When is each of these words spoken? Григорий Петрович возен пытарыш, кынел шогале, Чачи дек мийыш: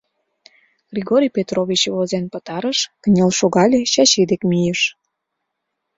Григорий 0.91 1.33
Петрович 1.37 1.81
возен 1.95 2.25
пытарыш, 2.33 2.79
кынел 3.01 3.29
шогале, 3.39 3.79
Чачи 3.91 4.21
дек 4.31 4.41
мийыш: 4.49 4.81